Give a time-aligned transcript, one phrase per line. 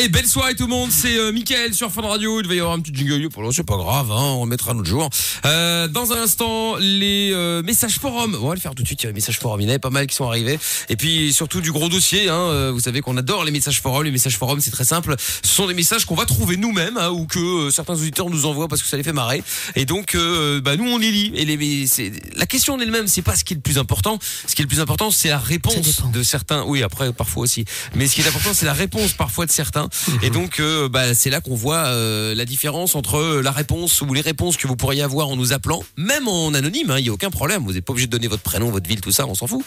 [0.00, 2.60] Et belle soirée tout le monde, c'est euh, Mickaël sur Fun Radio, il va y
[2.60, 4.88] avoir un petit jingle pour l'heure, c'est pas grave, hein, on le mettra un autre
[4.88, 5.10] jour.
[5.44, 9.02] Euh, dans un instant, les euh, messages forums, on va le faire tout de suite,
[9.02, 10.58] il y a les messages forums, il y en avait pas mal qui sont arrivés.
[10.88, 14.04] Et puis surtout du gros dossier, hein, euh, vous savez qu'on adore les messages forums,
[14.04, 17.10] les messages forums c'est très simple, ce sont des messages qu'on va trouver nous-mêmes, hein,
[17.10, 19.42] ou que euh, certains auditeurs nous envoient parce que ça les fait marrer.
[19.76, 21.32] Et donc, euh, bah, nous on les lit.
[21.34, 21.86] Et les,
[22.34, 24.64] la question en elle-même, c'est pas ce qui est le plus important, ce qui est
[24.64, 28.22] le plus important c'est la réponse de certains, oui après parfois aussi, mais ce qui
[28.22, 29.81] est important c'est la réponse parfois de certains.
[30.22, 34.00] Et donc, euh, bah, c'est là qu'on voit euh, la différence entre euh, la réponse
[34.02, 36.90] ou les réponses que vous pourriez avoir en nous appelant, même en anonyme.
[36.90, 37.64] hein, Il y a aucun problème.
[37.64, 39.62] Vous n'êtes pas obligé de donner votre prénom, votre ville, tout ça, on s'en fout.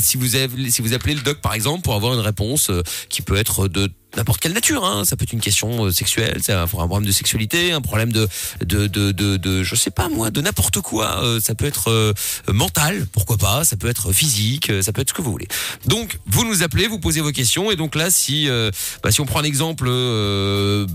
[0.00, 2.70] Si vous avez, si vous appelez le doc par exemple pour avoir une réponse
[3.08, 4.84] qui peut être de n'importe quelle nature.
[4.84, 5.04] Hein.
[5.04, 8.12] Ça peut être une question euh, sexuelle, c'est un, un problème de sexualité, un problème
[8.12, 8.28] de
[8.60, 11.22] de de de, je sais pas moi, de n'importe quoi.
[11.24, 12.12] Euh, ça peut être euh,
[12.48, 13.64] mental, pourquoi pas.
[13.64, 15.48] Ça peut être physique, ça peut être ce que vous voulez.
[15.86, 18.70] Donc vous nous appelez, vous posez vos questions et donc là si euh,
[19.02, 20.86] bah, si on prend un exemple, euh,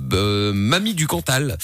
[0.53, 1.57] mamie du Cantal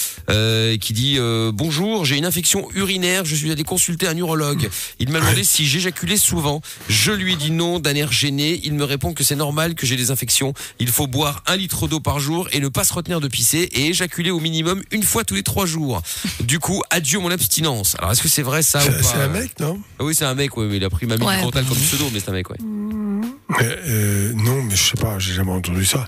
[0.79, 1.17] qui dit
[1.53, 4.69] bonjour, j'ai une infection urinaire, je suis allé consulter un urologue.
[4.99, 6.61] Il m'a demandé si j'éjaculais souvent.
[6.87, 8.59] Je lui ai dit non d'un air gêné.
[8.63, 10.53] Il me répond que c'est normal que j'ai des infections.
[10.79, 13.69] Il faut boire un litre d'eau par jour et ne pas se retenir de pisser
[13.73, 16.01] et éjaculer au minimum une fois tous les trois jours.
[16.41, 17.95] Du coup, adieu mon abstinence.
[17.99, 19.79] Alors est-ce que c'est vrai ça ou C'est pas c'est un mec, non?
[19.99, 21.37] Ah Oui, c'est un mec, ouais, mais il a pris mamie Ouais.
[21.37, 22.57] du Cantal comme pseudo, mais c'est un mec, ouais.
[22.61, 26.07] Mais, euh, non, mais je sais pas, j'ai jamais entendu ça.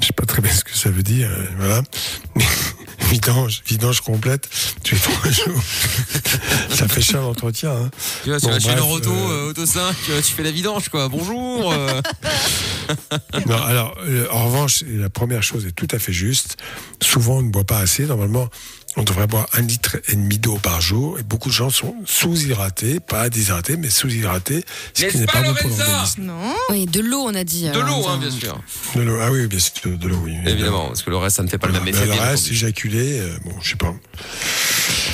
[0.00, 1.82] Je sais pas très bien ce que ça veut dire, euh, voilà.
[3.10, 4.48] Vidange, vidange complète,
[4.82, 5.62] tu es trois jours.
[6.70, 7.70] ça fait cher l'entretien.
[7.70, 7.90] Hein.
[8.22, 10.50] Tu vois, Bon, chez bref, leur auto, euh, euh, auto 5, euh, tu fais la
[10.50, 11.08] vidange, quoi.
[11.08, 11.72] Bonjour.
[12.90, 13.38] euh.
[13.46, 16.56] Non, alors, euh, en revanche, la première chose est tout à fait juste.
[17.02, 18.04] Souvent, on ne boit pas assez.
[18.06, 18.48] Normalement,
[18.96, 21.18] on devrait boire un litre et demi d'eau par jour.
[21.18, 25.52] Et beaucoup de gens sont sous-hydratés, pas déshydratés, mais sous-hydratés, ce qui n'est pas, bon
[25.54, 26.22] pour l'organisme.
[26.22, 26.54] Non.
[26.70, 27.62] Oui, de l'eau, on a dit.
[27.68, 28.28] De euh, l'eau, hein, Hamza.
[28.28, 28.60] bien sûr.
[28.94, 30.36] De l'eau, ah oui, bien sûr, de, l'eau, oui.
[30.46, 32.06] Évidemment, parce que le reste, ça ne fait pas le même Mais effet.
[32.06, 33.92] le reste, éjaculé, euh, bon, je sais pas.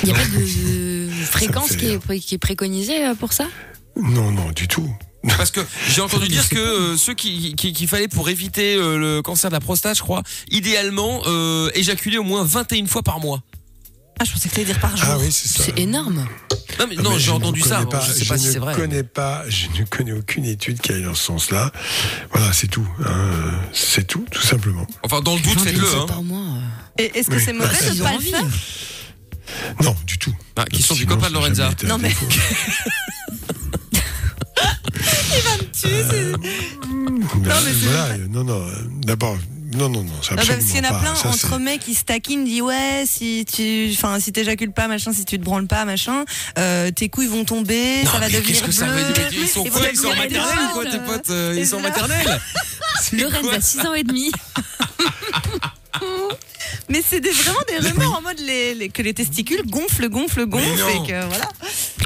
[0.03, 3.47] Il n'y a pas de fréquence qui est, pré- qui est préconisée euh, pour ça?
[3.95, 4.93] Non, non, du tout.
[5.37, 8.97] Parce que j'ai entendu dire que euh, ceux qui qui- qu'il fallait pour éviter euh,
[8.97, 13.19] le cancer de la prostate, je crois, idéalement euh, éjaculer au moins 21 fois par
[13.19, 13.41] mois.
[14.19, 15.07] Ah, je pensais que tu dire par jour.
[15.09, 15.63] Ah oui, c'est ça.
[15.63, 16.27] C'est énorme.
[16.79, 17.83] Non, mais Ah, non, mais j'ai entendu ça.
[17.85, 18.75] Pas, je sais pas si ne c'est vrai.
[18.75, 21.71] Connais pas, je ne connais aucune étude qui aille dans ce sens-là.
[22.31, 22.87] Voilà, c'est tout.
[23.03, 23.31] hein,
[23.73, 24.85] c'est tout, tout simplement.
[25.03, 25.87] Enfin, dans le doute, faites-le.
[25.87, 26.05] Hein.
[26.07, 26.45] Par mois.
[26.99, 27.41] Et est-ce que Oui.
[27.43, 28.45] c'est mauvais Ah, de ne pas le faire
[29.83, 30.33] Non, du tout.
[30.55, 31.71] Ah, qui sont du copain de Lorenza.
[31.85, 32.13] Non, mais-
[36.09, 38.61] c'est- Ben, mais c'est voilà, non, non.
[38.61, 38.71] euh,
[39.03, 39.37] D'abord,
[39.73, 40.99] non, non, non, Non, absolument parce qu'il y en a pas.
[40.99, 44.87] plein Ça, entre mecs qui se taquinent, disent ouais, si tu, enfin, si t'éjacules pas,
[44.87, 46.25] machin, si tu te branles pas, machin,
[46.59, 49.29] euh, tes couilles vont tomber, Non, ça va devenir qu'est-ce que ça veut dire?
[49.31, 49.81] Ils sont quoi?
[49.91, 51.95] Ils sont maternelle ou quoi, tes potes, euh, Ils sont en voilà.
[51.95, 52.41] maternelle?
[53.13, 54.31] Lorenza, 6 ans et demi.
[56.89, 60.45] Mais c'est des- vraiment des rumeurs en mode les, les- que les testicules gonflent, gonflent,
[60.45, 60.65] gonflent,
[61.03, 61.49] et que voilà.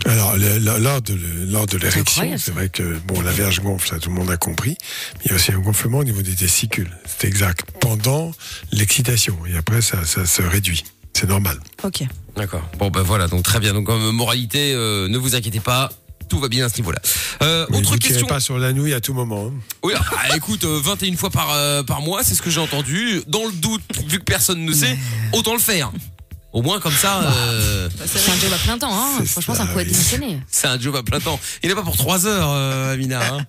[0.06, 3.60] Alors, le- le- lors de, le- lors de l'érection, c'est vrai que bon, la verge
[3.62, 4.78] gonfle, ça tout le monde a compris,
[5.16, 6.90] mais il y a aussi un gonflement au niveau des testicules.
[7.06, 7.62] C'est exact.
[7.80, 8.32] Pendant
[8.72, 10.84] l'excitation, et après, ça, ça se réduit.
[11.14, 11.58] C'est normal.
[11.84, 12.04] Ok.
[12.36, 12.68] D'accord.
[12.78, 13.74] Bon, ben voilà, donc très bien.
[13.74, 15.90] Donc, comme moralité, euh, ne vous inquiétez pas.
[16.30, 17.00] Tout va bien à ce niveau-là.
[17.44, 18.28] Euh, autre vous question.
[18.28, 19.48] pas sur la nouille à tout moment.
[19.48, 19.54] hein.
[19.84, 23.22] Oui, ah, écoute, euh, 21 fois par, euh, par mois, c'est ce que j'ai entendu.
[23.28, 24.98] Dans le doute, vu que personne ne sait,
[25.34, 25.92] autant le faire.
[26.54, 29.24] Au moins, comme ça, euh, C'est un job à plein temps, hein.
[29.26, 29.92] Franchement, ça, ça pourrait oui.
[29.92, 30.40] démissionner.
[30.50, 31.40] c'est un job à plein temps.
[31.62, 33.22] Il n'est pas pour 3 heures, euh, Amina.
[33.36, 33.46] Hein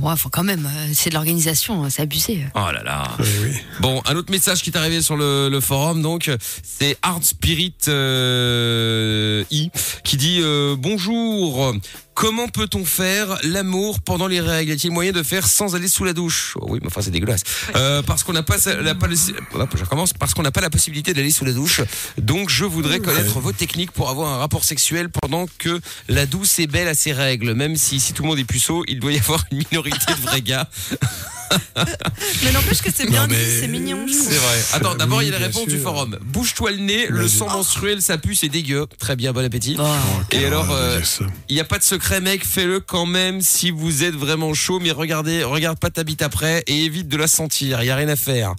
[0.00, 0.64] Ouais, faut quand même.
[0.66, 2.44] euh, C'est de l'organisation, hein, c'est abusé.
[2.54, 3.02] oh là là.
[3.18, 3.56] Oui, oui.
[3.80, 6.30] Bon, un autre message qui est arrivé sur le, le forum, donc
[6.62, 9.70] c'est Hard Spirit euh, I
[10.04, 11.74] qui dit euh, bonjour.
[12.14, 14.70] Comment peut-on faire l'amour pendant les règles?
[14.70, 16.54] Y a-t-il moyen de faire sans aller sous la douche?
[16.60, 17.42] Oh Oui, mais enfin c'est dégueulasse.
[17.76, 19.16] Euh, parce qu'on n'a pas, la, pas le-
[19.54, 20.12] hop, je recommence.
[20.12, 21.80] Parce qu'on n'a pas la possibilité d'aller sous la douche.
[22.18, 26.58] Donc je voudrais connaître vos techniques pour avoir un rapport sexuel pendant que la douce
[26.58, 27.54] est belle à ses règles.
[27.54, 30.20] Même si si tout le monde est puceau, il doit y avoir une minorité de
[30.20, 30.68] vrais gars.
[32.44, 34.06] Mais n'empêche que c'est bien dit, c'est mignon.
[34.08, 34.58] C'est vrai.
[34.74, 35.72] Attends, d'abord oui, il y a la réponse sûr.
[35.72, 36.16] du forum.
[36.22, 38.86] Bouge-toi le nez, le sang menstruel, ça pue, c'est dégueu.
[39.00, 39.76] Très bien, bon appétit.
[39.80, 39.84] Oh.
[40.30, 41.00] Et alors, Ah, euh,
[41.48, 44.80] il n'y a pas de secret, mec, fais-le quand même si vous êtes vraiment chaud,
[44.80, 47.82] mais regardez, regarde pas ta bite après et évite de la sentir.
[47.82, 48.54] Il y a rien à faire.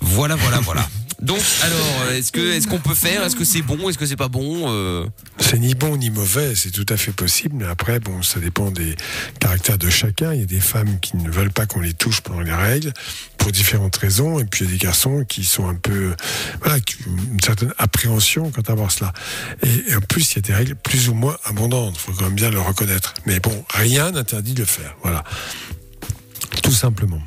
[0.00, 0.88] Voilà, voilà, voilà.
[1.20, 3.22] Donc, alors, est-ce que, est-ce qu'on peut faire?
[3.22, 3.88] Est-ce que c'est bon?
[3.90, 5.06] Est-ce que c'est pas bon Euh,
[5.38, 8.70] C'est ni bon ni mauvais, c'est tout à fait possible, mais après, bon, ça dépend
[8.70, 8.96] des
[9.38, 10.32] caractères de chacun.
[10.32, 12.94] Il y a des femmes qui ne veulent pas qu'on les touche pendant les règles,
[13.36, 16.14] pour différentes raisons, et puis il y a des garçons qui sont un peu,
[16.62, 19.12] voilà, qui ont une certaine appréhension quant à voir cela.
[19.62, 22.12] Et, et en plus, il y a des règles plus ou moins abondantes, il faut
[22.12, 23.12] quand même bien le reconnaître.
[23.26, 25.22] Mais bon, rien n'interdit de le faire, voilà.
[26.62, 27.20] Tout simplement.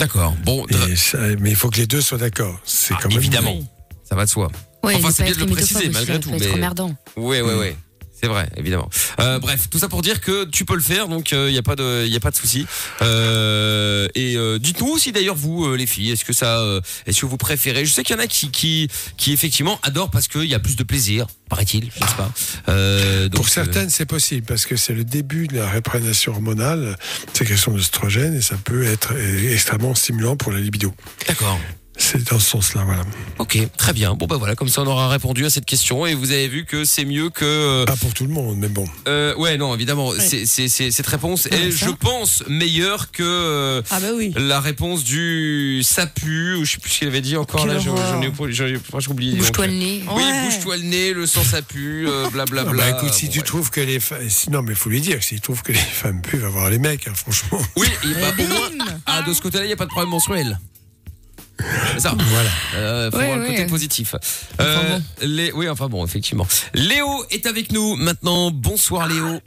[0.00, 0.34] D'accord.
[0.44, 2.58] Bon, Et ça- mais il faut que les deux soient d'accord.
[2.64, 3.56] C'est Ah, quand même évidemment.
[4.02, 4.50] ça va de soi.
[4.82, 6.94] Ouais, Enfin, c'est bien être de le préciser, malgré ça tout, mais- emmerdant.
[7.16, 7.76] Ouais, ouais, ouais.
[8.20, 8.90] C'est vrai, évidemment.
[9.18, 11.62] Euh, bref, tout ça pour dire que tu peux le faire, donc il n'y a
[11.62, 12.66] pas de, y a pas de souci.
[13.00, 17.20] Euh, et euh, dites-nous aussi d'ailleurs vous, euh, les filles, est-ce que ça, euh, est-ce
[17.22, 17.86] que vous préférez?
[17.86, 20.58] Je sais qu'il y en a qui, qui, qui effectivement adorent parce qu'il y a
[20.58, 22.30] plus de plaisir, paraît-il, je sais pas.
[22.68, 26.32] Euh, donc, Pour euh, certaines, c'est possible parce que c'est le début de la réprégnation
[26.32, 26.96] hormonale,
[27.32, 30.92] sécrétion d'œstrogène et ça peut être euh, extrêmement stimulant pour la libido.
[31.26, 31.58] D'accord.
[32.02, 33.02] C'est dans ce sens-là, voilà.
[33.38, 34.14] Ok, très bien.
[34.14, 36.64] Bon bah voilà, comme ça on aura répondu à cette question et vous avez vu
[36.64, 37.44] que c'est mieux que.
[37.44, 38.86] euh, Pas pour tout le monde, mais bon.
[39.06, 41.86] euh, ouais, non, évidemment, c'est c'est c'est cette réponse Ouais, est, ça.
[41.86, 43.22] je pense, meilleure que.
[43.22, 44.32] euh, Ah bah oui.
[44.36, 47.78] La réponse du sapu, ou je sais plus ce qu'il avait dit encore Quelle là,
[47.78, 49.36] j'en ai, j'en ai, franchement, j'ai oublié.
[49.36, 50.02] Bouge-toi Donc, le nez.
[50.10, 50.44] Oui, Ouais.
[50.46, 52.82] bouge-toi le nez, le sang sapu, euh, blablabla.
[52.86, 53.44] Ah bah, écoute, si Bon, tu ouais.
[53.44, 56.38] trouves que les femmes, non, mais faut lui dire, s'il trouve que les femmes puent,
[56.38, 57.60] va voir les mecs, hein, franchement.
[57.76, 59.90] Oui, et bah, au moins, bim ah, de ce côté-là, il n'y a pas de
[59.90, 60.58] problème mensuel.
[61.94, 62.14] C'est ça.
[62.16, 62.50] Voilà.
[62.76, 63.66] Euh, faut Ouais, voir le côté ouais.
[63.66, 64.14] positif.
[64.60, 66.46] Euh, les, oui, enfin bon, effectivement.
[66.74, 68.50] Léo est avec nous maintenant.
[68.50, 69.40] Bonsoir Léo.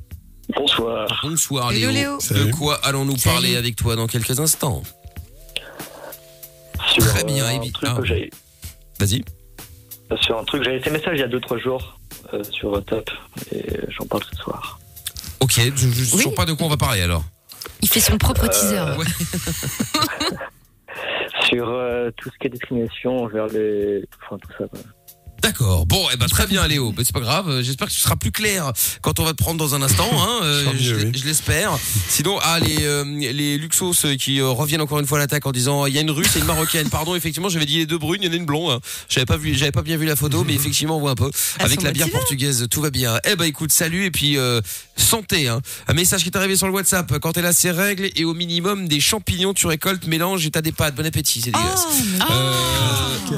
[0.55, 1.21] Bonsoir.
[1.23, 2.17] Bonsoir Hello, Léo.
[2.29, 2.45] Léo.
[2.45, 3.33] De quoi allons-nous Salut.
[3.35, 4.83] parler avec toi dans quelques instants
[6.93, 7.95] Sur Très bien, euh, un truc ah.
[7.99, 8.29] que j'ai
[8.99, 9.23] Vas-y.
[10.21, 11.99] sur un truc, j'avais fait message il y a 2-3 jours
[12.33, 13.09] euh, sur Top
[13.51, 13.63] et
[13.97, 14.79] j'en parle ce soir.
[15.39, 16.33] Ok, je ne sais Oui.
[16.35, 17.23] pas de quoi on va parler alors.
[17.81, 18.81] Il fait son propre teaser.
[18.97, 19.05] ouais.
[21.53, 24.03] Sur euh, tout ce qui est discrimination vers les.
[24.23, 24.65] Enfin, tout ça.
[25.43, 25.85] D'accord.
[25.85, 26.93] Bon, eh ben très bien, Léo.
[26.97, 27.49] Mais c'est pas grave.
[27.49, 30.09] Euh, J'espère que tu seras plus clair quand on va te prendre dans un instant.
[30.23, 30.39] Hein.
[30.43, 31.11] Euh, je oui.
[31.15, 31.71] je l'espère.
[32.07, 35.45] Sinon, ah les euh, les Luxos euh, qui euh, reviennent encore une fois à l'attaque
[35.45, 36.89] en disant il y a une Russe et une Marocaine.
[36.89, 38.71] Pardon, effectivement, j'avais dit les deux brunes, il y en a une blonde.
[38.71, 38.79] hein.
[39.09, 41.29] J'avais pas vu, j'avais pas bien vu la photo, mais effectivement, on voit un peu.
[41.59, 43.17] Elles Avec la bière portugaise, tout va bien.
[43.25, 44.61] Eh ben écoute, salut et puis euh,
[44.95, 45.47] santé.
[45.49, 45.61] Hein.
[45.87, 47.17] Un message qui est arrivé sur le WhatsApp.
[47.19, 50.61] Quand elle a ses règles et au minimum des champignons, tu récoltes, mélange et t'as
[50.61, 50.95] des pâtes.
[50.95, 51.85] Bon appétit, c'est dégueulasse.
[52.21, 52.53] Oh, Euh,
[53.31, 53.37] ouais.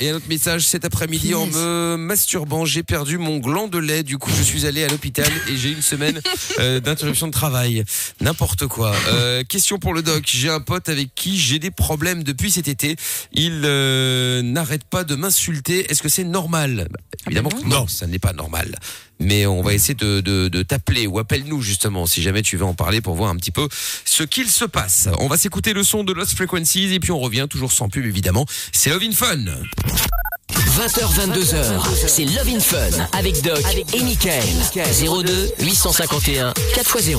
[0.00, 1.62] Et un autre message cet après-midi en Punaise.
[1.62, 4.02] me masturbant, j'ai perdu mon gland de lait.
[4.02, 6.20] Du coup, je suis allé à l'hôpital et j'ai une semaine
[6.58, 7.84] euh, d'interruption de travail.
[8.20, 8.94] N'importe quoi.
[9.08, 10.24] Euh, question pour le doc.
[10.26, 12.96] J'ai un pote avec qui j'ai des problèmes depuis cet été.
[13.32, 15.90] Il euh, n'arrête pas de m'insulter.
[15.90, 16.88] Est-ce que c'est normal?
[16.90, 18.76] Bah, Évidemment que non, ça n'est pas normal.
[19.18, 22.64] Mais on va essayer de, de, de t'appeler ou appelle-nous justement si jamais tu veux
[22.64, 23.66] en parler pour voir un petit peu
[24.04, 25.08] ce qu'il se passe.
[25.18, 28.04] On va s'écouter le son de Lost Frequencies et puis on revient toujours sans pub
[28.04, 28.46] évidemment.
[28.72, 29.44] C'est Love in Fun.
[30.52, 32.78] 20h, 22h, c'est Love in Fun
[33.12, 33.62] avec Doc
[33.92, 34.44] et Michael.
[34.74, 37.18] 02 851 4x0.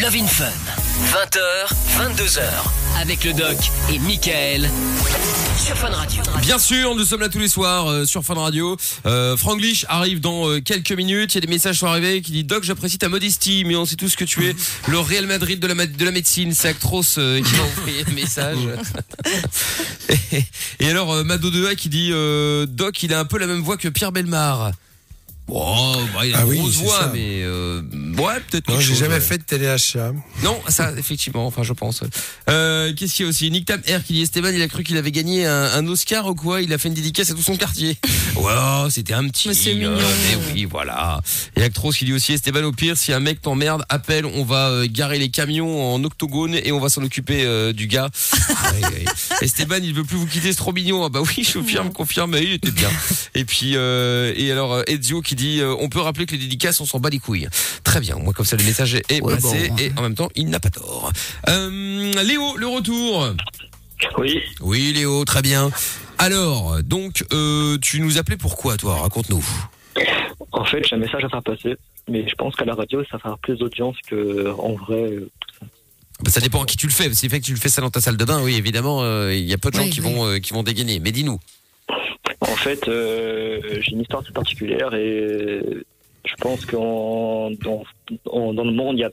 [0.00, 0.83] Love in Fun.
[1.02, 1.38] 20h,
[1.98, 2.40] 22h
[3.00, 3.56] avec le Doc
[3.92, 4.70] et Michael
[5.58, 6.22] sur Fun Radio.
[6.40, 8.76] Bien sûr, nous sommes là tous les soirs euh, sur Fun Radio.
[9.04, 11.34] Euh, Franglish arrive dans euh, quelques minutes.
[11.34, 13.74] Il y a des messages qui sont arrivés qui disent Doc, j'apprécie ta modestie, mais
[13.74, 14.54] on sait tous que tu es
[14.88, 16.52] le Real Madrid de la, ma- de la médecine.
[16.54, 18.58] C'est Actros euh, qui m'a envoyé le message.
[20.08, 20.44] et,
[20.78, 23.62] et alors, euh, Mado 2A qui dit euh, Doc, il a un peu la même
[23.62, 24.70] voix que Pierre Belmar.
[25.46, 27.10] Bon, bah, il a Ah une oui, grosse c'est voix, ça.
[27.12, 27.82] mais euh,
[28.16, 28.68] ouais, peut-être.
[28.68, 29.20] Non, j'ai jamais ouais.
[29.20, 30.12] fait de téléachat.
[30.42, 32.02] Non, ça, effectivement, enfin, je pense.
[32.48, 33.50] Euh, qu'est-ce qu'il y a aussi?
[33.50, 36.26] Nick Tam R qui dit Esteban, il a cru qu'il avait gagné un, un Oscar
[36.26, 36.62] ou quoi?
[36.62, 37.96] Il a fait une dédicace à tout son quartier.
[38.36, 38.50] Ouais,
[38.90, 39.46] c'était un petit.
[39.48, 39.92] Mais c'est mignon.
[39.96, 41.20] mais oui, voilà.
[41.56, 44.70] Et Actros qui dit aussi Esteban, au pire, si un mec t'emmerde, appelle, on va
[44.70, 48.08] euh, garer les camions en octogone et on va s'en occuper euh, du gars.
[48.74, 49.04] Ouais, ouais.
[49.42, 51.04] Esteban, il veut plus vous quitter, c'est trop mignon.
[51.04, 52.90] Ah bah oui, je confirme, confirme, mais il était bien.
[53.36, 56.38] Et puis, euh, et alors, euh, Ezio qui dit euh, on peut rappeler que les
[56.38, 57.48] dédicaces, on s'en bat les couilles.
[57.84, 59.76] Très bien, moi comme ça le message est Ouais, passé bon.
[59.78, 61.10] et en même temps, il n'a pas tort.
[61.48, 63.28] Euh, Léo, le retour.
[64.18, 65.70] Oui, Oui, Léo, très bien.
[66.18, 68.96] Alors, donc, euh, tu nous appelais pourquoi, toi?
[69.02, 69.44] Raconte-nous.
[70.52, 71.74] en fait, j'ai un message à faire passer,
[72.08, 75.00] mais je pense qu'à la radio, ça va faire plus d'audience que en vrai.
[75.12, 75.30] euh,
[76.22, 77.12] Bah, ça dépend à qui tu le fais.
[77.14, 79.34] C'est fait que tu le fais ça dans ta salle de bain, oui, évidemment, euh,
[79.34, 80.12] il y a peu de gens Oui, qui oui.
[80.12, 81.00] vont euh, qui vont dégainer.
[81.00, 81.38] Mais dis-nous.
[82.40, 85.60] En fait, euh, j'ai une histoire assez particulière et
[86.24, 87.84] je pense qu'en dans,
[88.26, 89.10] en- dans le monde, il y a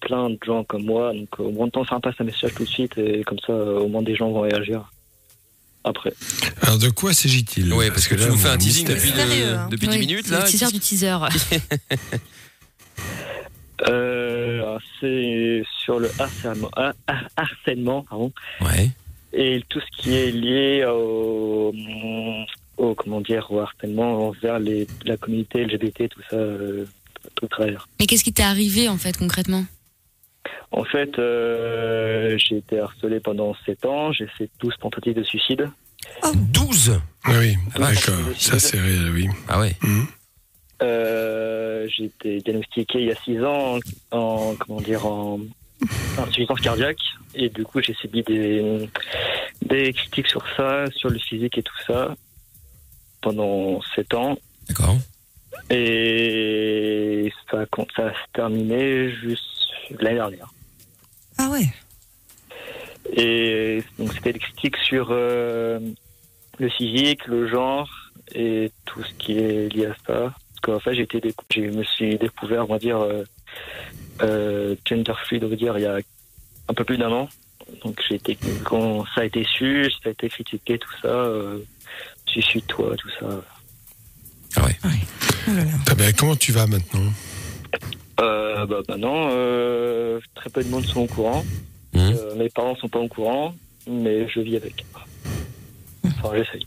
[0.00, 1.12] plein de gens comme moi.
[1.12, 3.52] Donc, au moins de temps, ça passe un message tout de suite et comme ça,
[3.52, 4.90] au moins des gens vont réagir.
[5.82, 6.12] Après.
[6.60, 7.72] Alors, de quoi s'agit-il?
[7.72, 9.68] Oui, parce que, tu là, nous fais un teasing depuis, Mystérieux, de- hein.
[9.70, 10.42] depuis 10 Oui, minutes, le là.
[10.42, 11.16] teaser du teaser.
[13.88, 18.90] Euh, c'est sur le harcèlement, ah, ah, harcèlement pardon, Ouais.
[19.32, 21.72] Et tout ce qui est lié au,
[22.76, 26.84] au comment dire, au harcèlement envers les, la communauté LGBT, tout ça, euh,
[27.34, 27.88] tout travers.
[27.98, 29.64] Mais qu'est-ce qui t'est arrivé en fait concrètement?
[30.72, 35.68] En fait, euh, j'ai été harcelé pendant 7 ans, j'ai fait 12 tentatives de suicide.
[36.22, 38.14] 12 Ah oui, d'accord.
[38.36, 39.28] Ça, c'est réel, oui.
[39.48, 39.76] Ah ouais.
[39.82, 40.06] Mhm.
[40.82, 43.78] Euh, j'ai été diagnostiqué il y a 6 ans
[44.12, 45.40] en, comment dire, en,
[46.18, 46.98] insuffisance cardiaque.
[47.34, 48.88] Et du coup, j'ai subi des,
[49.62, 52.14] des critiques sur ça, sur le physique et tout ça,
[53.20, 54.38] pendant 7 ans.
[54.68, 54.96] D'accord.
[55.70, 57.64] Et ça,
[57.96, 59.44] ça s'est terminé juste
[60.00, 60.48] l'année dernière.
[61.38, 61.66] Ah ouais.
[63.12, 65.80] Et donc, c'était des critiques sur euh,
[66.58, 67.88] le physique, le genre
[68.34, 70.34] et tout ce qui est lié à ça.
[70.34, 73.24] Parce qu'en fait, j'ai été décou- je me suis découvert, on va dire, euh,
[74.22, 75.98] euh, gender fluid, on va dire, il y a
[76.68, 77.28] un peu plus d'un an.
[77.84, 81.58] Donc, j'ai été, quand ça a été su, ça a été critiqué, tout ça, euh,
[82.34, 83.42] je suis toi, tout ça.
[84.56, 84.60] Oh
[85.48, 85.70] là là.
[85.88, 87.12] Ah ben, comment tu vas maintenant?
[88.20, 91.44] Euh, bah, maintenant, euh, très peu de monde sont au courant.
[91.94, 92.00] Mhm.
[92.18, 93.54] Euh, mes parents sont pas au courant,
[93.88, 94.84] mais je vis avec.
[96.04, 96.66] Enfin, j'essaye.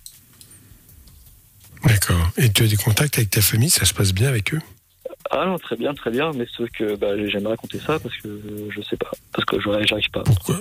[1.86, 2.29] D'accord.
[2.38, 3.69] Et tu as des contacts avec ta famille?
[3.69, 4.62] Ça se passe bien avec eux?
[5.36, 8.30] Ah non, très bien, très bien, mais sauf que bah, j'aimerais raconter ça parce que
[8.70, 10.22] je sais pas, parce que j'aurais- j'arrive pas.
[10.24, 10.58] Pourquoi?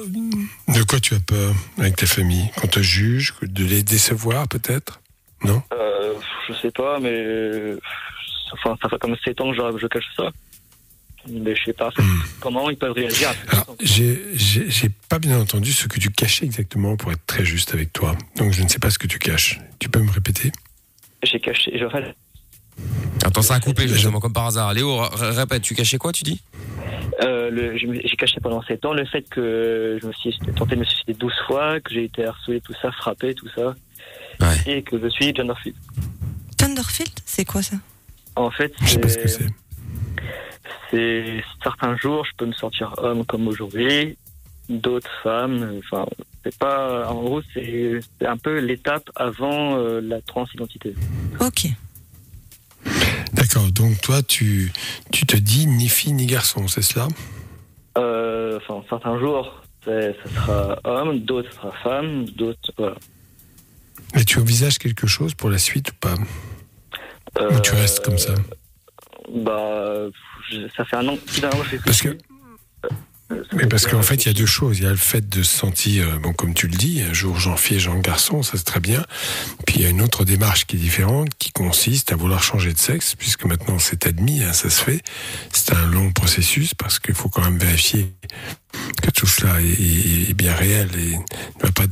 [0.69, 2.51] De quoi tu as peur avec ta famille?
[2.57, 5.01] Qu'on te juge De les décevoir peut-être?
[5.45, 5.63] Non?
[5.75, 6.15] Euh,
[6.49, 7.75] je sais pas, mais
[8.53, 10.31] enfin, ça fait comme 7 ans que je, je cache ça.
[11.29, 11.91] Mais je sais pas
[12.41, 13.29] comment ils peuvent réagir.
[13.81, 18.17] j'ai pas bien entendu ce que tu cachais exactement pour être très juste avec toi.
[18.37, 19.61] Donc je ne sais pas ce que tu caches.
[19.79, 20.51] Tu peux me répéter?
[21.23, 21.79] J'ai caché.
[21.79, 21.85] Je,
[23.25, 24.73] Attends, ça a coupé justement comme par hasard.
[24.75, 26.41] Léo, répète, tu cachais quoi, tu dis?
[27.23, 30.85] Euh, j'ai caché pendant 7 ans le fait que je me suis tenté de me
[30.85, 33.75] suicider 12 fois, que j'ai été harcelé, tout ça, frappé, tout ça,
[34.41, 34.57] Ouais.
[34.79, 35.75] et que je suis gender fluid.
[36.57, 37.77] Thunderfield, c'est quoi ça?
[38.35, 39.47] En fait, Je sais pas ce que c'est
[40.91, 41.43] c'est.
[41.63, 44.17] certains jours, je peux me sentir homme comme aujourd'hui,
[44.69, 45.79] d'autres femmes.
[45.79, 46.07] Enfin,
[46.45, 47.09] c'est pas.
[47.09, 50.95] En gros, c'est c'est un peu l'étape avant euh, la transidentité.
[51.41, 51.67] Ok.
[53.55, 53.71] D'accord.
[53.73, 54.73] Donc toi, tu,
[55.11, 57.09] tu te dis ni fille ni garçon, c'est cela?
[57.99, 59.91] Euh, Enfin, certains jours, ça
[60.35, 62.73] sera homme, d'autres, ça sera femme, d'autres.
[62.79, 62.97] Voilà.
[64.15, 66.15] Et tu envisages quelque chose pour la suite ou pas?
[66.15, 68.35] Ou tu Euh, restes comme ça?
[69.35, 70.07] Bah,
[70.51, 72.19] je- ça fait un an, plus d'un an que Parce que Euh,
[73.53, 74.79] Mais parce qu'en fait, il y a deux choses.
[74.79, 77.13] Il y a le fait de se sentir, euh, bon, comme tu le dis, un
[77.13, 79.05] jour j'en fille, j'en garçon, ça c'est très bien.
[79.67, 82.73] Puis il y a une autre démarche qui est différente, qui consiste à vouloir changer
[82.73, 85.03] de sexe, puisque maintenant c'est admis, hein, ça se fait.
[85.53, 88.13] C'est un long processus parce qu'il faut quand même vérifier
[89.03, 91.85] que tout cela est, bien réel et ne va pas,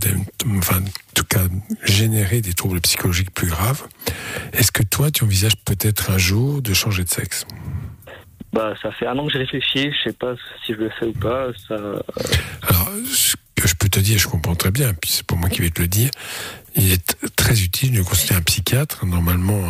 [0.57, 1.43] enfin, en tout cas,
[1.85, 3.83] générer des troubles psychologiques plus graves.
[4.53, 7.45] Est-ce que toi, tu envisages peut-être un jour de changer de sexe?
[8.53, 9.93] Bah, ça fait un an que j'ai réfléchi.
[9.93, 11.49] Je sais pas si je le fais ou pas.
[11.69, 15.39] Ça, Alors, ce que je peux te dire, je comprends très bien, puis c'est pour
[15.39, 16.11] moi qui vais te le dire,
[16.77, 19.05] il est très utile de consulter un psychiatre.
[19.07, 19.63] Normalement,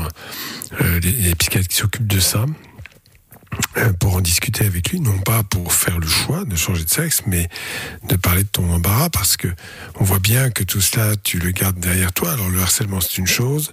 [0.80, 2.46] euh, les, les psychiatres qui s'occupent de ça, euh,
[3.99, 7.23] pour en discuter avec lui, non pas pour faire le choix de changer de sexe,
[7.26, 7.49] mais
[8.09, 9.49] de parler de ton embarras, parce que
[9.99, 12.33] on voit bien que tout cela, tu le gardes derrière toi.
[12.33, 13.73] Alors le harcèlement, c'est une chose,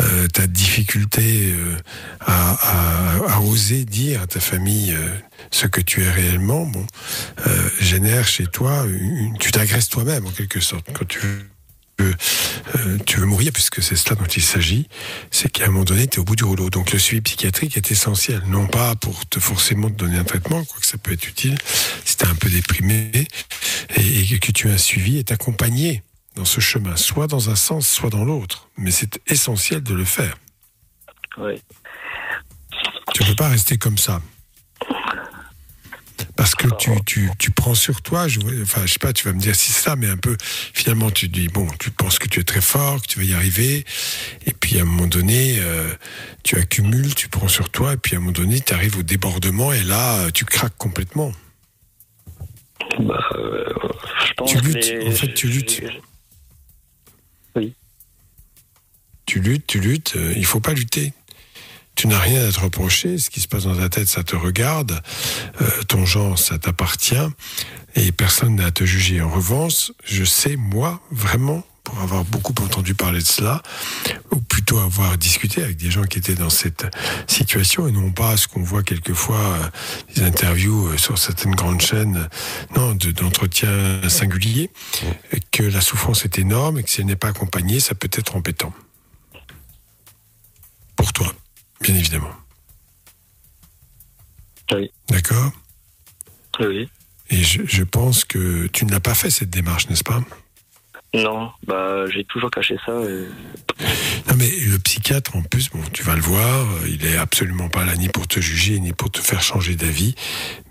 [0.00, 1.76] euh, ta difficulté euh,
[2.20, 5.08] à, oser dire à ta famille euh,
[5.50, 6.86] ce que tu es réellement, bon,
[7.46, 8.84] euh, génère chez toi,
[9.40, 11.57] tu t'agresses toi-même en quelque sorte quand tu veux.
[12.00, 14.88] Euh, tu veux mourir puisque c'est cela dont il s'agit,
[15.30, 16.70] c'est qu'à un moment donné, tu es au bout du rouleau.
[16.70, 20.64] Donc le suivi psychiatrique est essentiel, non pas pour te forcément te donner un traitement,
[20.64, 21.56] quoique ça peut être utile,
[22.04, 23.10] si tu es un peu déprimé
[23.96, 26.02] et, et que tu as un suivi et t'accompagner
[26.36, 28.68] dans ce chemin, soit dans un sens, soit dans l'autre.
[28.76, 30.36] Mais c'est essentiel de le faire.
[31.38, 31.60] ouais.
[33.14, 34.20] Tu ne peux pas rester comme ça.
[36.36, 39.32] Parce que tu, tu, tu prends sur toi, je, enfin, je sais pas, tu vas
[39.32, 42.28] me dire si c'est ça, mais un peu, finalement, tu dis, bon, tu penses que
[42.28, 43.84] tu es très fort, que tu vas y arriver,
[44.46, 45.92] et puis à un moment donné, euh,
[46.44, 49.02] tu accumules, tu prends sur toi, et puis à un moment donné, tu arrives au
[49.02, 51.32] débordement, et là, euh, tu craques complètement.
[53.00, 53.64] Bah, euh,
[54.26, 55.82] je pense Tu luttes, en fait, tu luttes.
[55.82, 55.88] je-
[59.26, 61.12] Tu luttes, tu luttes, il faut pas lutter.
[61.98, 64.36] Tu n'as rien à te reprocher, ce qui se passe dans ta tête, ça te
[64.36, 65.02] regarde,
[65.60, 67.16] euh, ton genre, ça t'appartient,
[67.96, 69.20] et personne n'a à te juger.
[69.20, 73.64] En revanche, je sais, moi, vraiment, pour avoir beaucoup entendu parler de cela,
[74.30, 76.86] ou plutôt avoir discuté avec des gens qui étaient dans cette
[77.26, 79.68] situation, et non pas ce qu'on voit quelquefois, euh,
[80.14, 82.28] des interviews euh, sur certaines grandes chaînes,
[82.76, 84.70] non, de- d'entretiens singuliers,
[85.50, 88.36] que la souffrance est énorme, et que si elle n'est pas accompagnée, ça peut être
[88.36, 88.72] embêtant.
[90.94, 91.32] Pour toi,
[91.82, 92.30] bien évidemment.
[94.72, 94.90] Oui.
[95.08, 95.52] D'accord
[96.60, 96.88] Oui.
[97.30, 100.22] Et je, je pense que tu ne l'as pas fait, cette démarche, n'est-ce pas?
[101.14, 102.92] Non, bah j'ai toujours caché ça.
[102.92, 103.28] et-
[104.28, 107.86] Non, mais le psychiatre, en plus, bon, tu vas le voir, il est absolument pas
[107.86, 110.14] là ni pour te juger, ni pour te faire changer d'avis,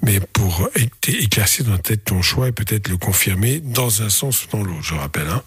[0.04, 0.70] mais pour
[1.08, 4.64] éclaircir dans ta tête ton choix et peut-être le confirmer dans un sens ou dans
[4.64, 5.28] l'autre, je rappelle.
[5.28, 5.42] Hein.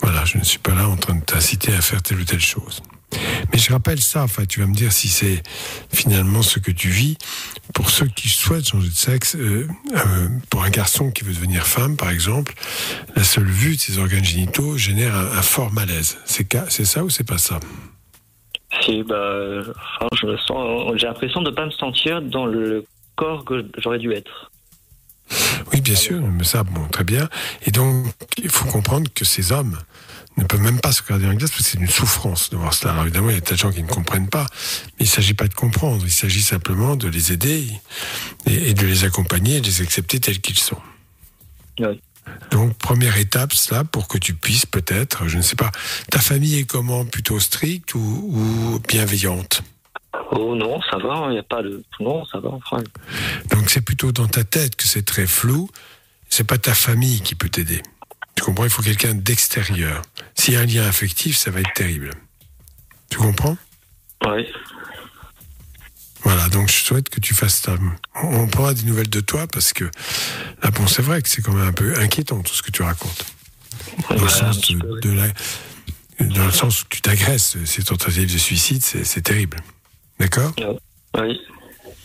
[0.00, 2.40] Voilà, je ne suis pas là en train de t'inciter à faire telle ou telle
[2.40, 2.82] chose.
[3.54, 5.40] Mais je rappelle ça, enfin, tu vas me dire si c'est
[5.92, 7.16] finalement ce que tu vis.
[7.72, 11.64] Pour ceux qui souhaitent changer de sexe, euh, euh, pour un garçon qui veut devenir
[11.64, 12.52] femme, par exemple,
[13.14, 16.18] la seule vue de ses organes génitaux génère un, un fort malaise.
[16.24, 17.60] C'est ça ou c'est pas ça?
[18.80, 22.84] Si, bah, enfin, je me sens, j'ai l'impression de pas me sentir dans le
[23.14, 24.50] corps que j'aurais dû être.
[25.72, 27.28] Oui, bien sûr, mais ça, bon, très bien.
[27.66, 28.06] Et donc,
[28.36, 29.78] il faut comprendre que ces hommes
[30.36, 32.74] ne peuvent même pas se regarder la glace parce que c'est une souffrance de voir
[32.74, 32.92] cela.
[32.92, 34.46] Alors évidemment, il y a des gens qui ne comprennent pas,
[34.98, 37.68] mais il ne s'agit pas de comprendre, il s'agit simplement de les aider
[38.46, 40.80] et, et de les accompagner et de les accepter tels qu'ils sont.
[41.78, 42.00] Oui.
[42.50, 45.70] Donc, première étape, cela, pour que tu puisses peut-être, je ne sais pas,
[46.10, 47.04] ta famille est comment?
[47.04, 49.62] Plutôt stricte ou, ou bienveillante?
[50.30, 51.82] Oh non, ça va, il n'y a pas de.
[52.00, 52.82] Non, ça va, enfin.
[53.50, 55.68] Donc c'est plutôt dans ta tête que c'est très flou.
[56.30, 57.82] C'est pas ta famille qui peut t'aider.
[58.34, 60.02] Tu comprends Il faut quelqu'un d'extérieur.
[60.34, 62.10] S'il y a un lien affectif, ça va être terrible.
[63.10, 63.56] Tu comprends?
[64.26, 64.46] Oui.
[66.22, 67.76] Voilà, donc je souhaite que tu fasses ça.
[68.14, 69.84] On, on prendra des nouvelles de toi parce que
[70.62, 72.82] là, bon, c'est vrai que c'est quand même un peu inquiétant tout ce que tu
[72.82, 73.26] racontes.
[74.08, 75.28] Dans le sens de, de la,
[76.20, 79.58] dans le sens où tu t'agresses, c'est tentative de suicide, c'est terrible.
[80.18, 80.52] D'accord?
[81.18, 81.40] Oui.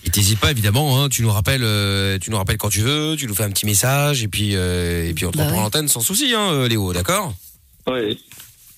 [0.10, 3.16] Et t'hésites pas évidemment, hein, tu nous rappelles, euh, tu nous rappelles quand tu veux,
[3.16, 5.58] tu nous fais un petit message et puis euh, et puis on te Bah reprend
[5.58, 5.64] ouais.
[5.66, 7.32] l'antenne sans souci, hein, euh, Léo, d'accord?
[7.86, 8.20] Oui.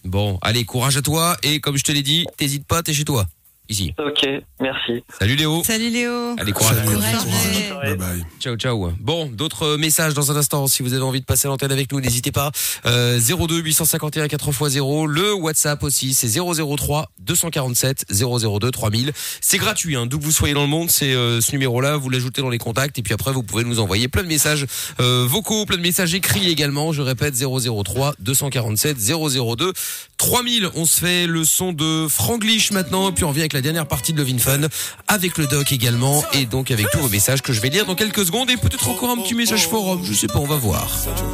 [0.04, 3.06] Bon, allez, courage à toi et comme je te l'ai dit, t'hésites pas, t'es chez
[3.06, 3.28] toi,
[3.72, 3.94] ici.
[3.98, 4.28] Ok,
[4.60, 5.04] merci.
[5.20, 5.64] Salut Léo.
[5.64, 6.36] Salut Léo.
[6.38, 6.76] Allez, courage.
[6.78, 7.16] Salut, Courage.
[7.24, 7.82] courage.
[7.84, 8.26] Bye bye.
[8.40, 8.92] Ciao, ciao.
[9.00, 10.68] Bon, d'autres messages dans un instant.
[10.68, 12.52] Si vous avez envie de passer à l'antenne avec nous, n'hésitez pas.
[12.86, 15.08] Euh, 02 851 4x0.
[15.08, 19.12] Le WhatsApp aussi, c'est 003 247 002 3000.
[19.42, 20.06] C'est gratuit, hein.
[20.06, 21.98] D'où que vous soyez dans le monde, c'est euh, ce numéro-là.
[21.98, 24.66] Vous l'ajoutez dans les contacts et puis après, vous pouvez nous envoyer plein de messages
[25.00, 26.92] euh, vocaux, plein de messages écrits également.
[26.92, 29.74] Je répète, 003 247 002
[30.18, 30.70] 3000.
[30.76, 33.88] On se fait le son de Franglish maintenant, et puis on revient avec la dernière
[33.88, 34.62] partie de Love in Fun,
[35.08, 37.96] avec le doc également, et donc avec tous vos messages que je vais lire dans
[37.96, 40.90] quelques secondes, et peut-être encore un petit message forum, je sais pas, on va voir.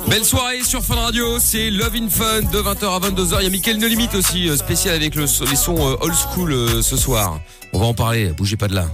[0.07, 3.37] Belle soirée sur Fun Radio, c'est Love in Fun de 20h à 22h.
[3.39, 6.15] Il y a Mickaël No Limite aussi, euh, spécial avec le, les sons euh, old
[6.15, 7.39] school euh, ce soir.
[7.73, 8.87] On va en parler, bougez pas de là.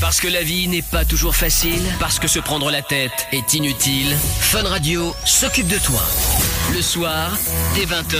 [0.00, 3.54] Parce que la vie n'est pas toujours facile, parce que se prendre la tête est
[3.54, 6.02] inutile, Fun Radio s'occupe de toi.
[6.74, 7.30] Le soir,
[7.74, 8.18] dès 20h,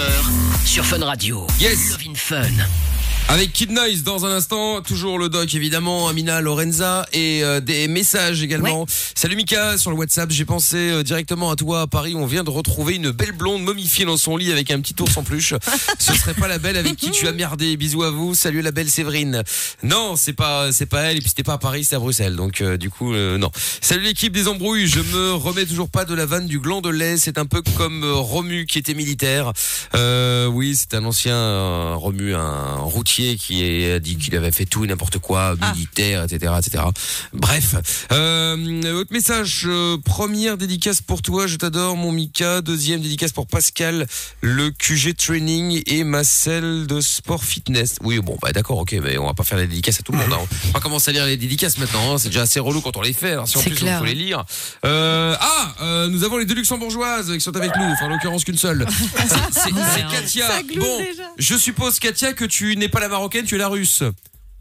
[0.65, 1.47] sur Fun Radio.
[1.61, 1.91] Yes.
[1.91, 2.94] Love in Fun.
[3.29, 7.89] Avec Kid Noise dans un instant, toujours le doc évidemment, Amina, Lorenza et euh, des
[7.89, 8.87] messages également.
[9.15, 12.45] Salut Mika sur le WhatsApp, j'ai pensé euh, directement à toi à Paris, on vient
[12.45, 15.55] de retrouver une belle blonde momifiée dans son lit avec un petit ours en peluche.
[15.99, 17.77] Ce serait pas la belle avec qui tu as merdé.
[17.77, 18.35] Bisous à vous.
[18.35, 19.43] Salut la belle Séverine.
[19.83, 22.37] Non, c'est pas c'est pas elle et puis c'était pas à Paris, c'était à Bruxelles.
[22.37, 23.51] Donc euh, du coup euh, non.
[23.81, 26.91] Salut l'équipe des embrouilles, je me remets toujours pas de la vanne du gland de
[26.91, 29.53] lait, c'est un peu comme euh, Romu qui était militaire.
[29.95, 34.65] Euh, oui, c'est un ancien euh, Romu, un routier qui a dit qu'il avait fait
[34.65, 36.85] tout et n'importe quoi, militaire, etc., etc.
[37.33, 37.75] Bref,
[38.13, 39.63] euh, autre message.
[39.67, 42.61] euh, première dédicace pour toi, je t'adore, mon Mika.
[42.61, 44.07] Deuxième dédicace pour Pascal,
[44.41, 47.97] le QG Training et ma selle de sport fitness.
[48.03, 50.19] Oui, bon, bah d'accord, ok, mais on va pas faire les dédicaces à tout le
[50.19, 50.33] monde.
[50.33, 50.47] hein.
[50.69, 52.15] On va commencer à lire les dédicaces maintenant.
[52.15, 52.19] hein.
[52.19, 53.33] C'est déjà assez relou quand on les fait.
[53.33, 54.45] Alors si en plus il faut les lire.
[54.85, 57.85] Euh, ah, nous avons les deux luxembourgeoises qui sont avec nous.
[57.85, 58.87] Enfin, en l'occurrence qu'une seule.
[59.53, 59.71] C'est-
[60.11, 60.49] Katia.
[60.77, 61.23] Bon, déjà.
[61.39, 64.03] je suppose Katia que tu n'es pas la marocaine, tu es la russe.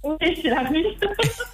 [0.06, 0.97] Oui, c'est la russe.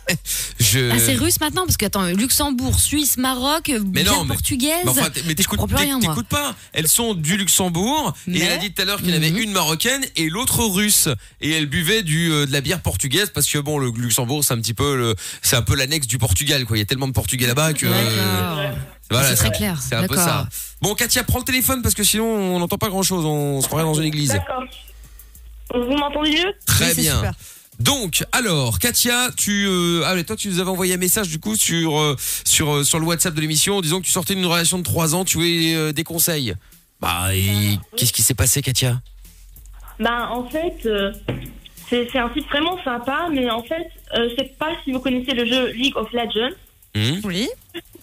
[0.60, 0.90] Je.
[0.92, 4.82] Ah, c'est russe maintenant parce que attends, Luxembourg, Suisse, Maroc, Mais bière non, mais- portugaise.
[4.86, 6.10] Mais enfin, mais t'écoutes comprends plus rien moi.
[6.14, 6.56] t'écoutes pas.
[6.74, 9.18] Elles sont du Luxembourg et Mais- elle a dit tout à l'heure qu'il y en
[9.18, 9.38] avait Mhm.
[9.38, 11.10] une marocaine et l'autre russe
[11.42, 14.54] et elle buvait du euh, de la bière portugaise parce que bon le Luxembourg c'est
[14.56, 16.76] un petit peu le c'est un peu l'annexe du Portugal quoi.
[16.76, 17.86] Il y a tellement de Portugais là-bas que
[19.12, 19.80] voilà, C'est très clair.
[19.82, 20.48] C'est un peu ça.
[20.82, 23.26] Bon Katia, prends le téléphone parce que sinon on n'entend pas grand-chose.
[23.26, 24.30] On se croirait dans une église.
[24.30, 24.64] D'accord.
[25.74, 26.54] Vous m'entendez mieux?
[26.66, 27.16] Très Oui, bien.
[27.16, 27.34] super.
[27.80, 31.56] Donc, alors, Katia, tu, euh, ah, toi, tu nous avais envoyé un message du coup
[31.56, 34.46] sur euh, sur euh, sur le WhatsApp de l'émission en disant que tu sortais d'une
[34.46, 36.54] relation de 3 ans, tu voulais euh, des conseils.
[37.00, 39.00] Bah, et qu'est-ce qui s'est passé, Katia?
[40.00, 41.14] Ben, en fait, euh,
[41.90, 45.32] c'est un site vraiment sympa, mais en fait, euh, je sais pas si vous connaissez
[45.34, 46.56] le jeu League of Legends.
[46.96, 47.48] Hmm Oui.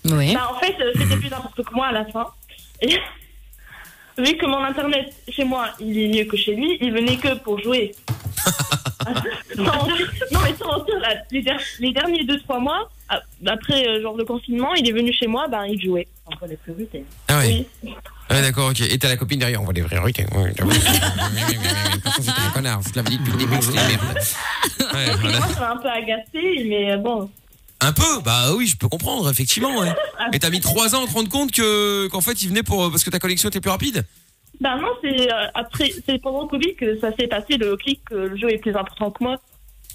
[0.06, 0.32] Oui.
[0.34, 2.26] Ben, en fait, c'était plus n'importe que moi à la fin.
[2.80, 2.96] Et
[4.18, 7.34] vu que mon internet chez moi, il est mieux que chez lui, il venait que
[7.36, 7.94] pour jouer.
[9.56, 14.02] Mentir- non, mais sans mentir, là, les, der- les derniers 2-3 mois, a- après euh,
[14.02, 16.08] genre le confinement, il est venu chez moi, ben il jouait.
[16.26, 17.04] Entre les priorités.
[17.28, 17.66] Ah ouais.
[17.84, 17.94] Oui.
[18.28, 18.80] Ah ouais, d'accord, ok.
[18.80, 20.26] Et t'as la copine derrière, on voit des priorités.
[20.34, 20.72] Ouais, j'avoue.
[20.72, 24.18] C'est un connard, je te l'avais dit depuis le début, c'était une merde.
[24.94, 25.38] Ouais, Et voilà.
[25.38, 27.30] moi, ça m'a un peu agacé, mais euh, bon.
[27.80, 29.78] Un peu, bah oui, je peux comprendre, effectivement.
[29.78, 29.92] Ouais.
[30.32, 32.90] Et t'as mis 3 ans à te rendre compte que qu'en fait il venait pour
[32.90, 34.04] parce que ta connexion était plus rapide.
[34.60, 38.00] Ben non, c'est euh, après, c'est pendant le Covid que ça s'est passé le clic
[38.08, 39.36] que le jeu est plus important que moi.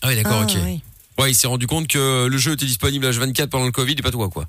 [0.03, 0.51] Ah oui, d'accord, Ah, ok.
[0.63, 0.81] oui.
[1.17, 4.01] Ouais, il s'est rendu compte que le jeu était disponible H24 pendant le Covid et
[4.03, 4.47] pas toi, quoi.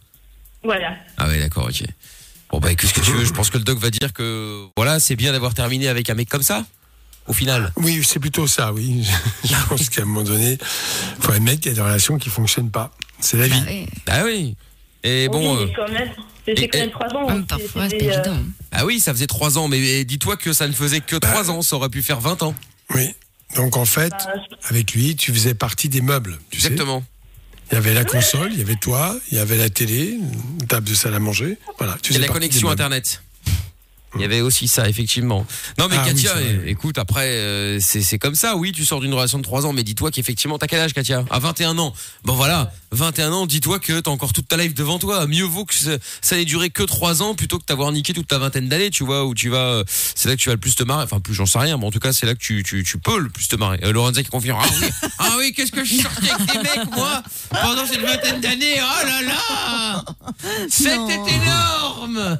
[0.63, 0.95] Voilà.
[1.17, 1.83] Ah ouais, d'accord, ok.
[2.51, 5.01] Bon bah qu'est-ce que tu veux Je pense que le doc va dire que voilà,
[5.01, 6.67] c'est bien d'avoir terminé avec un mec comme ça.
[7.29, 7.73] Au final.
[7.77, 9.07] Oui, c'est plutôt ça, oui.
[9.45, 10.59] Je pense qu'à un moment donné,
[11.19, 12.91] il faut admettre qu'il y a des relations qui fonctionnent pas.
[13.21, 13.61] C'est la vie.
[13.61, 13.87] Bah ouais.
[14.07, 14.57] Bah oui.
[15.05, 15.57] Et bon.
[15.57, 16.11] Oui, euh, quand même,
[16.47, 17.27] c'était quand même 3 ans.
[17.29, 18.37] Même c'est- parfois, c'est euh, évident.
[18.73, 21.63] Ah oui, ça faisait 3 ans, mais dis-toi que ça ne faisait que 3 ans,
[21.63, 22.55] ça aurait pu faire 20 ans.
[22.95, 23.09] Oui.
[23.57, 24.33] Donc en fait, bah,
[24.71, 26.39] avec lui, tu faisais partie des meubles.
[26.51, 27.05] Tu sais Exactement.
[27.71, 30.19] il y avait la console, il y avait toi, il y avait la télé,
[30.61, 31.59] une table de salle à manger.
[31.79, 31.97] Voilà.
[32.03, 33.23] Tu Et la connexion internet.
[34.15, 35.47] Il y avait aussi ça, effectivement.
[35.79, 36.61] Non, mais Ah Katia, oui.
[36.71, 38.57] écoute, après, euh, c'est c'est comme ça.
[38.57, 41.25] Oui, tu sors d'une relation de 3 ans, mais dis-toi qu'effectivement, t'as quel âge, Katia?
[41.31, 41.95] À 21 ans.
[42.25, 45.27] Bon, voilà, 21 ans, dis-toi que t'as encore toute ta life devant toi.
[45.27, 48.37] Mieux vaut que ça, n'ait duré que 3 ans plutôt que t'avoir niqué toute ta
[48.39, 49.57] vingtaine d'années, tu vois, où tu vas.
[49.79, 51.05] euh, C'est là que tu vas le plus te marrer.
[51.05, 52.99] Enfin, plus, j'en sais rien, mais en tout cas, c'est là que tu, tu, tu
[52.99, 53.81] peux le plus te marrer.
[53.83, 54.59] Euh, Lorenza qui confirme.
[54.63, 54.89] Ah oui,
[55.21, 57.23] ah oui qu'est-ce que je suis sorti avec des mecs, moi,
[57.63, 58.77] pendant cette vingtaine d'années?
[58.79, 60.05] Oh là là
[60.69, 62.39] C'était énorme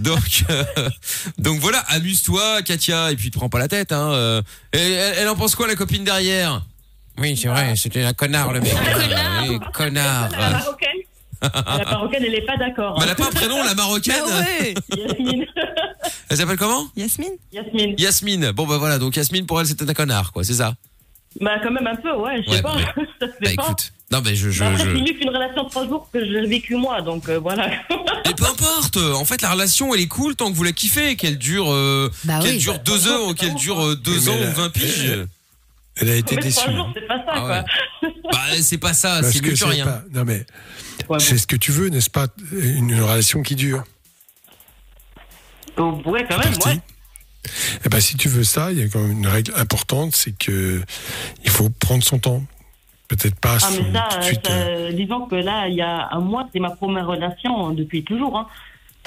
[0.00, 0.83] donc, euh,
[1.38, 3.92] donc voilà, amuse-toi, Katia, et puis te prends pas la tête.
[3.92, 4.12] Hein.
[4.12, 4.42] euh.
[4.72, 6.62] Et elle, elle en pense quoi, la copine derrière?
[7.18, 8.72] Oui, c'est vrai, c'était un connard, le mec.
[9.48, 10.30] oui, connard.
[10.30, 10.88] La marocaine,
[11.42, 12.96] la marocaine, elle est pas d'accord.
[12.98, 14.74] Bah, elle a pas un prénom, la marocaine Ah ouais.
[14.96, 15.46] Yasmine.
[16.28, 16.86] Elle s'appelle comment?
[16.96, 17.94] Yasmine Yasmine.
[17.98, 18.50] Yasmine.
[18.52, 20.74] Bon, bah voilà, donc Yasmine, pour elle, c'était un connard, quoi, c'est ça?
[21.40, 22.76] Bah, quand même un peu, ouais, je sais Ouais, pas.
[22.76, 23.50] bah, ça se Bah pas.
[23.64, 24.50] écoute, non, mais je.
[24.50, 24.82] je, Bah, je...
[24.82, 27.68] c'est mieux qu'une relation de 3 jours que j'ai vécu moi, donc euh, voilà.
[27.90, 31.16] Mais peu importe, en fait, la relation, elle est cool tant que vous la kiffez,
[31.16, 32.58] qu'elle dure, euh, Bah qu'elle oui.
[32.58, 35.26] dure deux heures ou qu'elle dure euh, deux ans ou 20 piges.
[35.96, 36.60] elle- a été Mais déçue.
[36.60, 38.10] 3 jours, c'est pas ça, Ah quoi.
[38.32, 39.84] Bah, c'est pas ça, Parce c'est mieux que rien.
[39.84, 40.44] pas- Non mais
[41.08, 43.82] Ouais, c'est ce que tu veux, n'est-ce pas Une relation qui dure?
[45.76, 46.80] Oh, ouais, quand même, ouais.
[47.84, 50.36] Eh ben, si tu veux ça, il y a quand même une règle importante, c'est
[50.36, 50.82] que
[51.44, 52.42] il faut prendre son temps.
[53.08, 54.46] Peut-être pas Ah, mais ça, tout de suite.
[54.46, 57.74] ça, euh, disons que là, il y a un mois, c'est ma première relation hein,
[57.74, 58.36] depuis toujours.
[58.38, 58.46] Hein.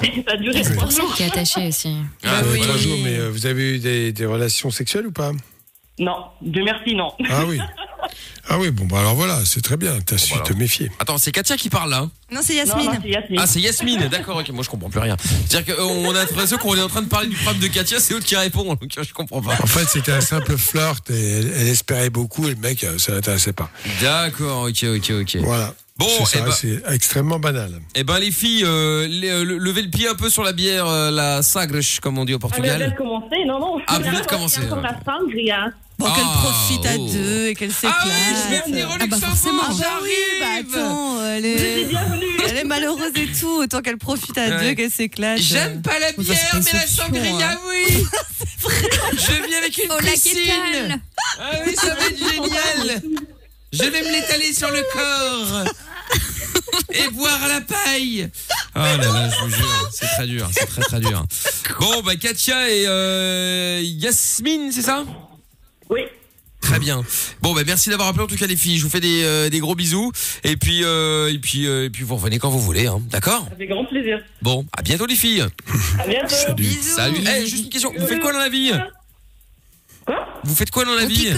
[0.00, 1.14] ça a duré C'est 3 pour ça jours.
[1.16, 1.96] qu'il est attaché aussi.
[2.24, 2.60] Ah, euh, oui.
[2.60, 5.32] trois jours, mais euh, vous avez eu des, des relations sexuelles ou pas?
[5.98, 7.12] Non, Dieu merci, non.
[7.28, 7.58] Ah oui.
[8.50, 9.98] Ah oui, bon, bah alors voilà, c'est très bien.
[10.04, 10.44] T'as su Voilà.
[10.44, 10.90] te méfier.
[10.98, 12.10] Attends, c'est Katia qui parle là hein?
[12.30, 12.86] Non, c'est Yasmine.
[12.86, 13.38] non, c'est Yasmine.
[13.42, 15.16] Ah, c'est Yasmine, d'accord, ok, moi je comprends plus rien.
[15.48, 18.14] C'est-à-dire qu'on a l'impression qu'on est en train de parler du problème de Katia, c'est
[18.14, 19.52] l'autre qui répond, donc je comprends pas.
[19.62, 22.98] En fait, c'était un simple flirt et elle, elle espérait beaucoup et le mec, euh,
[22.98, 23.70] ça l'intéressait pas.
[24.00, 25.36] D'accord, ok, ok, ok.
[25.42, 25.74] Voilà.
[25.98, 27.80] Bon, c'est ça, eh ben- c'est extrêmement banal.
[27.96, 30.52] Eh ben les filles, euh, les- euh, le- levez le pied un peu sur la
[30.52, 32.90] bière, euh, la sagres, comme on dit au Ah, Portugal.
[32.92, 33.78] de commencer, non, non.
[33.88, 34.60] Ah, vous venez de commencer,
[35.98, 37.08] Bon, qu'elle Ah, profite à oh.
[37.12, 37.96] deux et qu'elle s'éclate.
[38.00, 39.62] Ah oui, je vais venir au Ah bah Luxembourg, forcément.
[39.64, 42.26] Ah bah oui, bah j'arrive attends, elle est, bienvenue.
[42.48, 44.68] elle est malheureuse et tout, autant qu'elle profite à Ouais.
[44.68, 45.38] deux, qu'elle s'éclate.
[45.38, 47.58] J'aime pas la bière, mais la sangria, hein.
[47.68, 48.04] oui
[49.12, 51.02] Je viens avec une Oh la piscine
[51.40, 53.02] Ah oui, ça va être génial
[53.72, 55.64] Je vais me l'étaler sur le corps
[56.90, 58.30] et boire à la paille.
[58.76, 61.24] Oh là là, je vous jure, c'est très dur, c'est très très dur.
[61.80, 65.04] Bon, bah Katia et euh, Yasmine, c'est ça?
[65.90, 66.02] Oui.
[66.60, 67.02] Très bien.
[67.40, 68.78] Bon, bah merci d'avoir appelé en tout cas les filles.
[68.78, 70.10] Je vous fais des, euh, des gros bisous
[70.44, 73.00] et puis euh, et puis euh, et puis vous revenez quand vous voulez, hein.
[73.10, 73.46] D'accord?
[73.52, 74.20] Avec grand plaisir.
[74.42, 75.44] Bon, à bientôt les filles.
[75.98, 76.34] À bientôt.
[76.56, 76.82] Bisous.
[76.96, 77.18] Salut.
[77.22, 77.92] Eh, juste une question.
[77.96, 78.72] Vous faites quoi dans la vie?
[80.04, 80.26] Quoi?
[80.44, 81.28] Vous faites quoi dans la On vie?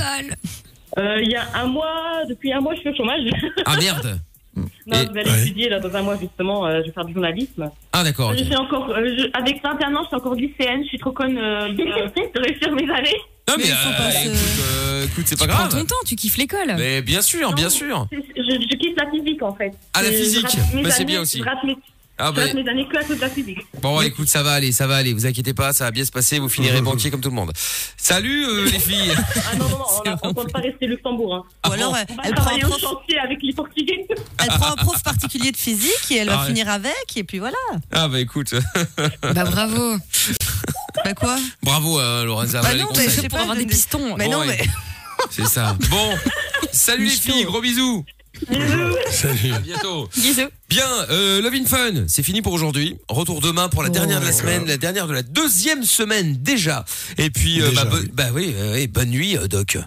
[0.98, 3.20] Euh, Il y a un mois, depuis un mois, je suis au chômage.
[3.66, 4.20] Ah merde.
[4.56, 5.42] non, Et- je vais aller Ouais.
[5.42, 6.66] étudier là dans un mois justement.
[6.66, 7.70] euh, je vais faire du journalisme.
[7.92, 8.30] Ah d'accord.
[8.30, 8.38] ok.
[8.38, 10.82] Je suis encore, euh, je- avec 21 ans, je suis encore lycéenne.
[10.82, 13.16] Je suis trop conne euh, de, de réussir mes années.
[13.50, 14.38] Non mais, Mais euh, écoute,
[14.72, 15.80] euh, écoute, c'est pas Tu prends grave.
[15.80, 16.74] ton temps, tu kiffes l'école.
[16.78, 18.06] Mais bien sûr, bien sûr.
[18.12, 19.72] Je, je kiffe la physique en fait.
[19.94, 20.56] Ah, la physique.
[20.82, 21.38] Bah, c'est bien aussi.
[21.38, 21.76] Je rate mes,
[22.18, 23.58] Ah bah, mes années cause de la physique.
[23.80, 25.12] bon, écoute, ça va aller, ça va aller.
[25.14, 26.38] Vous inquiétez pas, ça va bien se passer.
[26.38, 27.50] Vous finirez banquier comme tout le monde.
[27.96, 29.12] Salut euh, les filles.
[29.52, 29.84] Ah non, non, non,
[30.22, 31.34] on ne peut pas rester Luxembourg.
[31.34, 31.42] Hein.
[31.62, 34.06] Ah Ou alors, bon elle, prend un prof, chantier avec les Portugais.
[34.38, 36.46] elle prend un prof particulier de physique et elle Ah va ouais.
[36.48, 37.56] finir avec, et puis voilà.
[37.90, 38.54] Ah bah écoute,
[39.34, 39.96] Bah bravo.
[41.05, 42.61] Bah quoi bravo euh, Lorenza.
[42.61, 43.20] Bah voilà les non, mais conseils.
[43.23, 44.16] sais Pour avoir des pistons.
[44.16, 44.59] Mais Bon, non, ouais.
[44.61, 44.68] mais.
[45.31, 45.77] C'est ça.
[45.90, 46.14] Bon,
[46.73, 48.05] salut les filles, gros bisous.
[49.11, 49.53] Salut.
[49.53, 50.09] À bientôt.
[50.16, 50.49] Bisous.
[50.68, 52.96] Bien, euh, Love in Fun, c'est fini pour aujourd'hui.
[53.09, 54.38] Retour demain pour la dernière de la Oh.
[54.38, 56.85] semaine, la dernière de la deuxième semaine déjà.
[57.18, 58.11] Et puis, euh, Déjà, bah, bo- oui.
[58.12, 59.79] bah oui, euh, oui, bonne nuit, euh, Doc.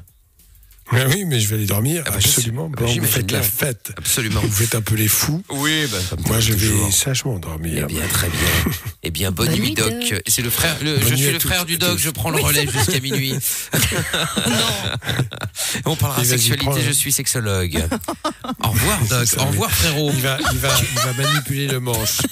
[0.94, 2.70] Mais oui, mais je vais aller dormir, Ah bah, absolument.
[2.78, 3.92] Ah bah, vous faites la fête.
[3.98, 4.42] Absolument.
[4.42, 5.44] Vous faites un peu les fous.
[5.50, 6.94] Oui, bah, Moi, je vais toujours.
[6.94, 7.88] sagement Eh dormir.
[7.88, 8.74] bien, très bien.
[9.04, 9.92] Eh bien, bonne, Bonne nuit, Doc.
[10.28, 13.00] C'est le frère, le- je suis le frère du Doc, je prends le relais jusqu'à
[13.00, 13.34] minuit.
[15.86, 17.84] On parlera sexualité, je suis sexologue.
[18.64, 19.28] Au revoir, Doc.
[19.40, 20.12] Au revoir, frérot.
[20.14, 22.20] Il va, il, va, il va manipuler le manche.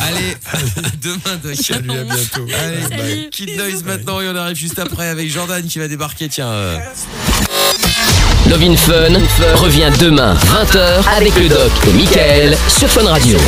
[0.00, 0.58] Allez, à
[1.02, 1.54] demain, Doc.
[1.54, 2.46] Salut, à bientôt.
[2.58, 3.28] Allez, Bye.
[3.30, 6.28] Kid Noise maintenant et on arrive juste après avec Jordan qui va débarquer.
[6.28, 6.78] Tiens, euh,
[8.48, 9.20] Love in Fun
[9.56, 13.38] revient demain 20h avec le doc et Michael sur Fun Radio.